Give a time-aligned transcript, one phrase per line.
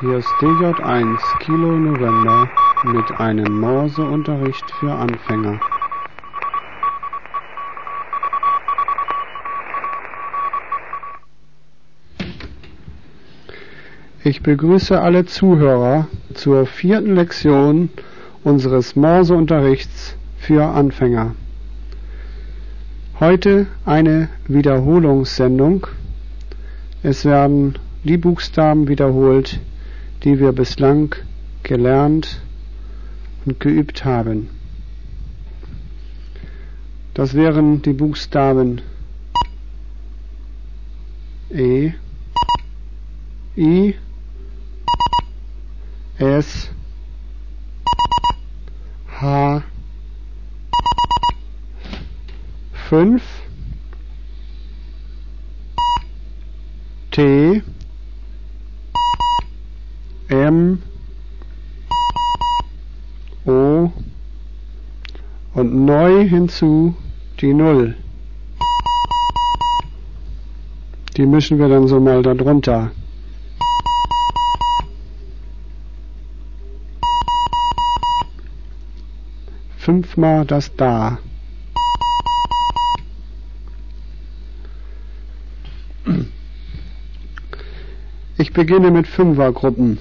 [0.00, 2.48] Hier ist DJ1 Kilo November
[2.84, 5.58] mit einem Morseunterricht für Anfänger.
[14.22, 17.90] Ich begrüße alle Zuhörer zur vierten Lektion
[18.44, 21.34] unseres Morseunterrichts für Anfänger.
[23.18, 25.88] Heute eine Wiederholungssendung.
[27.02, 29.58] Es werden die Buchstaben wiederholt,
[30.24, 31.14] die wir bislang
[31.62, 32.40] gelernt
[33.44, 34.50] und geübt haben.
[37.14, 38.80] Das wären die Buchstaben
[41.50, 41.92] E,
[43.56, 43.94] I,
[46.18, 46.68] S,
[49.20, 49.62] H,
[52.88, 53.22] 5,
[57.10, 57.62] T,
[60.48, 60.82] M,
[63.44, 63.92] O
[65.52, 66.94] und neu hinzu
[67.40, 67.94] die Null.
[71.18, 72.92] Die mischen wir dann so mal darunter.
[79.76, 81.18] Fünfmal das Da.
[88.38, 89.98] Ich beginne mit Fünfergruppen.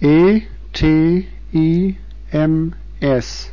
[0.00, 0.42] E
[0.74, 1.96] T I
[2.30, 3.50] M S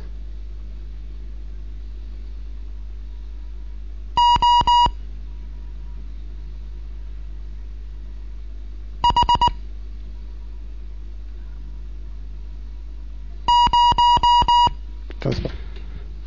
[15.20, 15.40] Das,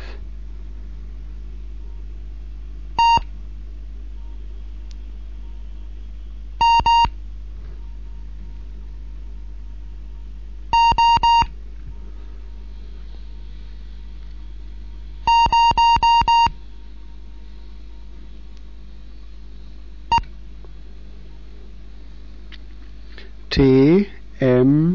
[23.50, 24.08] T
[24.40, 24.87] M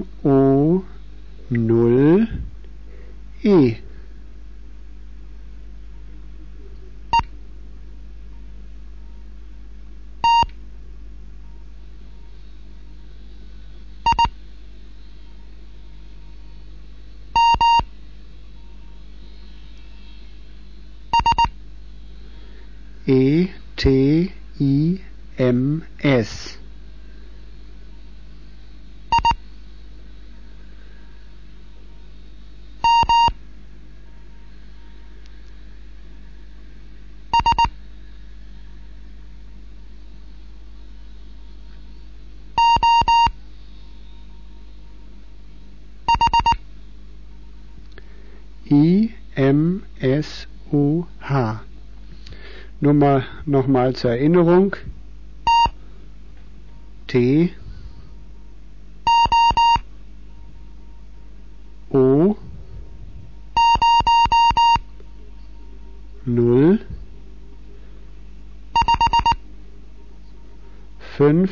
[23.83, 24.31] T
[24.61, 25.01] I
[25.39, 26.57] M S
[52.92, 54.77] Nur mal nochmal zur Erinnerung.
[57.06, 57.54] T.
[61.89, 62.36] O.
[66.27, 66.80] Null.
[71.16, 71.50] Fünf.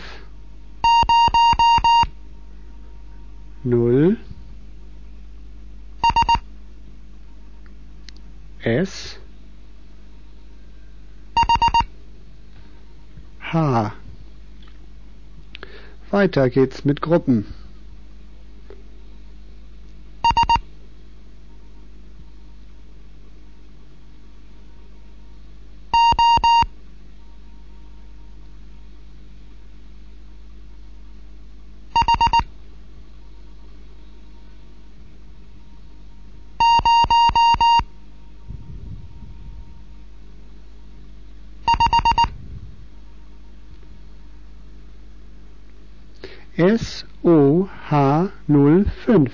[3.65, 4.19] Null
[16.21, 17.47] weiter geht's mit Gruppen.
[46.61, 49.31] SOH05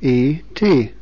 [0.00, 0.92] 5ET.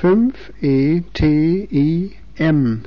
[0.00, 2.84] Fünf E T I M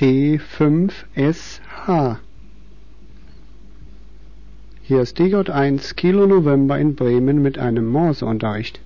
[0.00, 2.16] MT5SH.
[4.82, 8.80] Hier ist DJ1 Kilo November in Bremen mit einem Morseunterricht.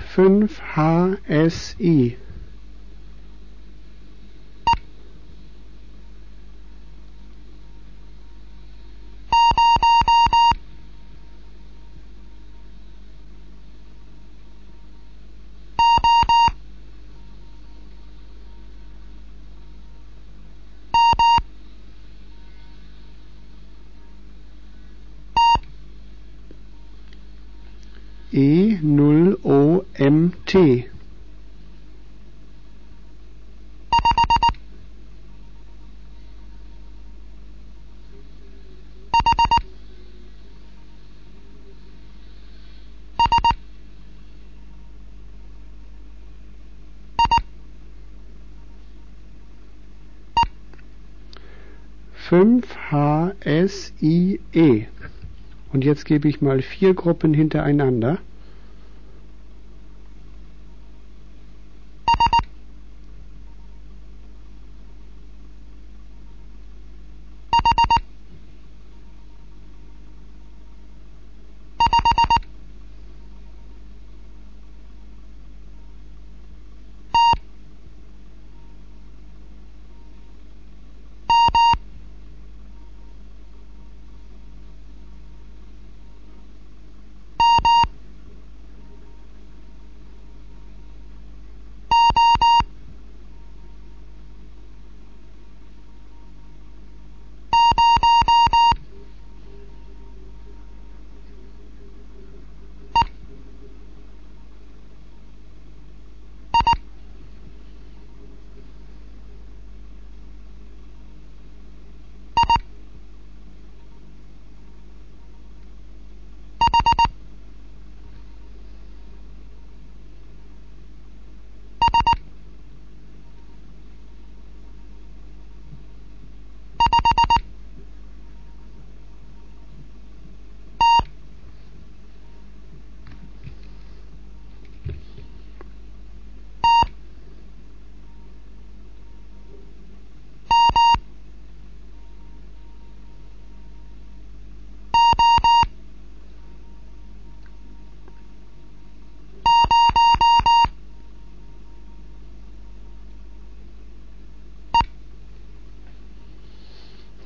[28.39, 29.58] E0O.
[30.09, 30.87] MT.
[52.15, 54.87] Fünf H S I E.
[55.73, 58.19] Und jetzt gebe ich mal vier Gruppen hintereinander.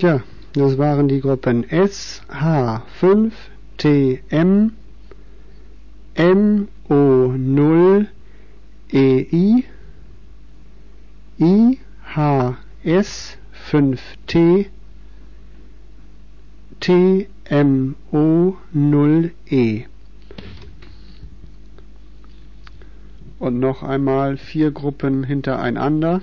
[0.02, 0.20] Tja,
[0.54, 3.32] das waren die Gruppen S, H, 5,
[3.76, 4.72] T, M,
[6.14, 8.08] M, O, 0,
[8.90, 9.64] E, I,
[11.38, 11.78] I,
[12.16, 14.66] H, S, 5, T,
[16.80, 19.84] T, M, O, 0, E.
[23.38, 26.22] Und noch einmal vier Gruppen hintereinander.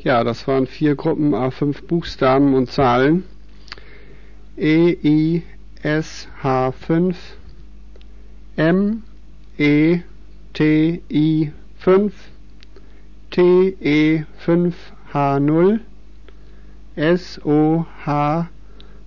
[0.00, 3.24] Ja, das waren vier Gruppen A5 Buchstaben und Zahlen.
[4.56, 5.42] E, I,
[5.82, 7.16] S, H, 5,
[8.56, 9.02] M,
[9.58, 10.00] E,
[10.52, 12.14] T, I, 5,
[13.32, 14.76] T, E, 5,
[15.12, 15.80] H, 0,
[16.94, 18.48] S, O, H,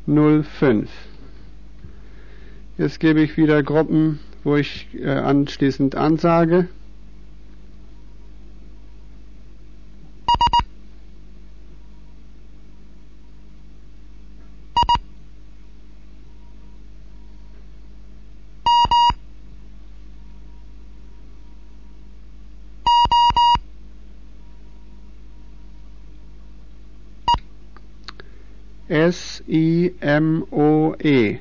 [0.06, 0.90] 0, 5.
[2.78, 6.68] Jetzt gebe ich wieder Gruppen, wo ich äh, anschließend ansage.
[29.54, 31.40] I M O E.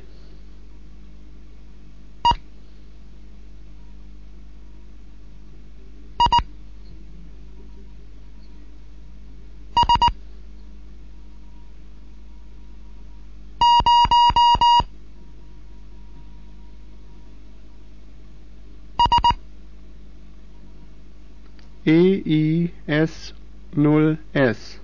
[21.86, 23.32] E I S
[23.76, 24.80] 0 S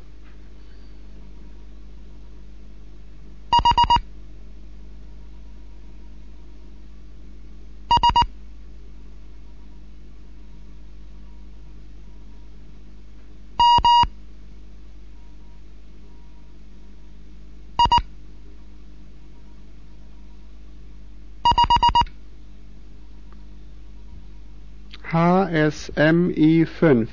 [25.57, 27.09] ASMI 5.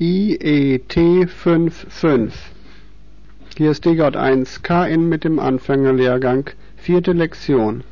[0.00, 2.57] IET 55
[3.58, 7.82] hier ist Degot 1 KN mit dem Anfängerlehrgang, vierte Lektion.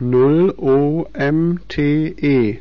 [0.00, 2.58] Null O M T E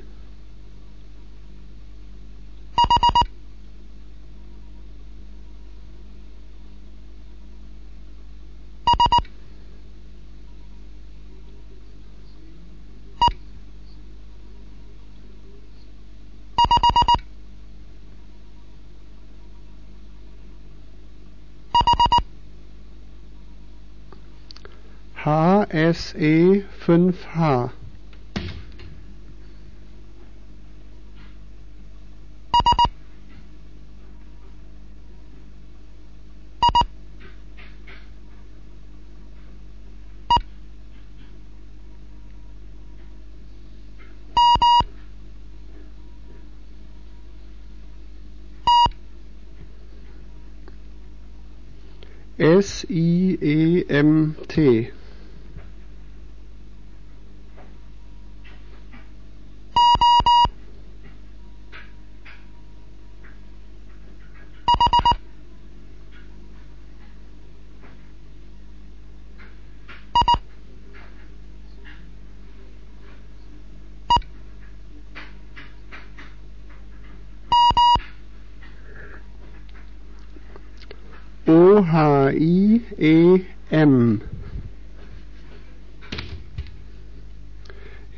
[25.72, 27.72] HSE 5H.
[52.40, 53.80] S-I-E-M-T.
[81.50, 81.82] O-H-I-E-M.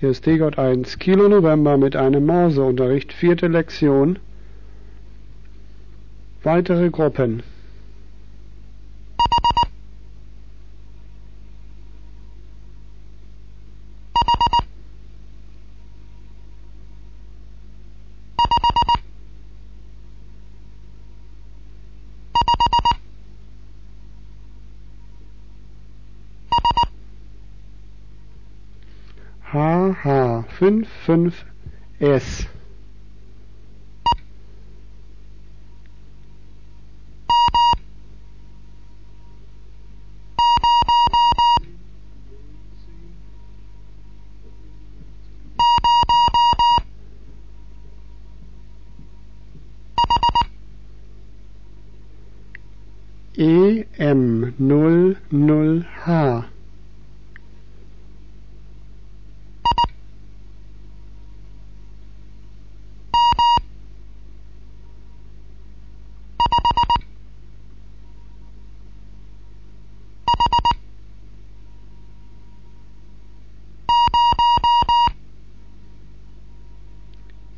[0.02, 4.20] Hier ist Degott 1, Kilo November mit einem Morseunterricht, vierte Lektion.
[6.44, 7.42] Weitere Gruppen.
[30.62, 32.48] 55S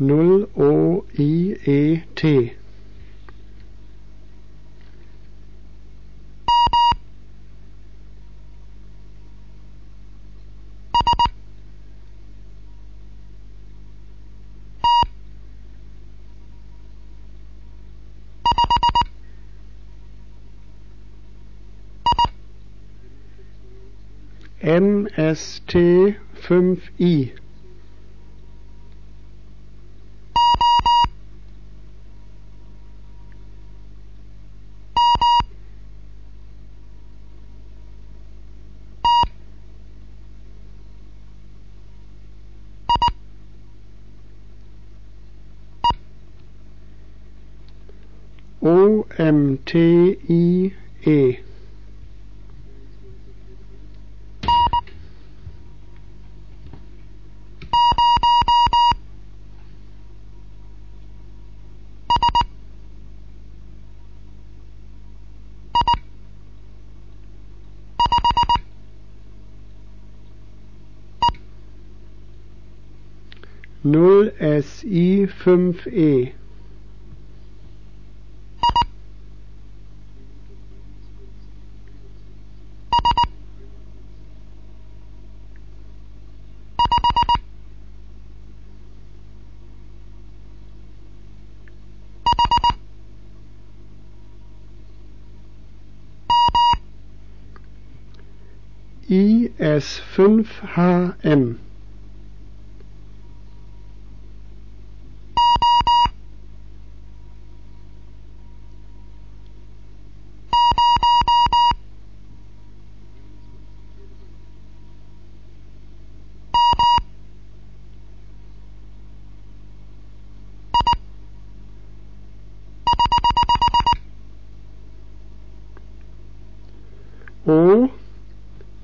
[0.06, 2.52] Null O I E T.
[24.62, 27.45] M S T 5i
[73.86, 76.32] 0SI 5E.
[99.08, 101.58] IS5HM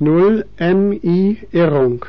[0.05, 2.03] 0 MI Irrung.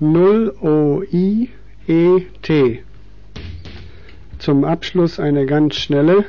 [0.00, 1.48] Null O I
[1.86, 2.82] E T
[4.42, 6.24] zum Abschluss eine ganz schnelle.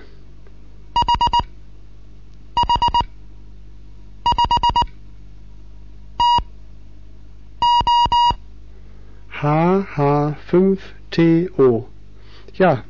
[9.42, 11.86] HH5TO.
[12.54, 12.84] Ja,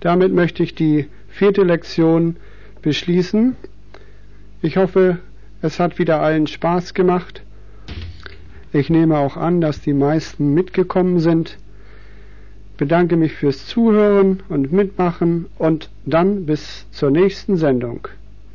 [0.00, 2.36] damit möchte ich die vierte Lektion
[2.80, 3.56] beschließen.
[4.62, 5.18] Ich hoffe,
[5.60, 7.42] es hat wieder allen Spaß gemacht.
[8.72, 11.58] Ich nehme auch an, dass die meisten mitgekommen sind
[12.76, 18.08] bedanke mich fürs Zuhören und Mitmachen und dann bis zur nächsten Sendung.